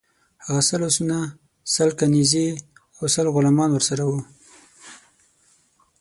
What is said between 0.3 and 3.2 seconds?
هغه سل آسونه، سل کنیزي او